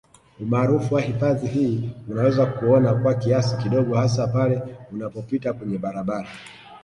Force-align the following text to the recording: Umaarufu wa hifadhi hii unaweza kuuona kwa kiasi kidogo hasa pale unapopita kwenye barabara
Umaarufu 0.39 0.93
wa 0.95 1.01
hifadhi 1.01 1.47
hii 1.47 1.89
unaweza 2.09 2.45
kuuona 2.45 2.93
kwa 2.93 3.13
kiasi 3.13 3.57
kidogo 3.57 3.95
hasa 3.95 4.27
pale 4.27 4.61
unapopita 4.93 5.53
kwenye 5.53 5.77
barabara 5.77 6.27